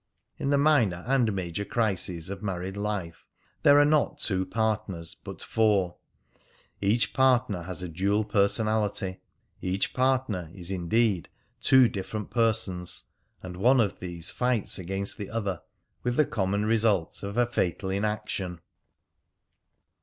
[0.39, 3.23] In the minor and major crises of married life
[3.61, 5.97] there are not two partners but four;
[6.81, 9.19] each partner has a dual personality;
[9.61, 11.29] each partner is indeed
[11.61, 13.03] two different persons,
[13.43, 15.61] and one of these fights against the other,
[16.01, 18.59] with the common result of a fatal inaction.